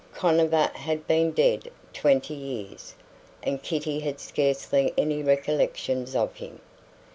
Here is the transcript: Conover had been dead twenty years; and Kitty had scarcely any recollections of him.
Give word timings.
Conover 0.15 0.71
had 0.73 1.05
been 1.05 1.29
dead 1.29 1.69
twenty 1.93 2.33
years; 2.33 2.95
and 3.43 3.61
Kitty 3.61 3.99
had 3.99 4.19
scarcely 4.19 4.95
any 4.97 5.21
recollections 5.21 6.15
of 6.15 6.33
him. 6.37 6.59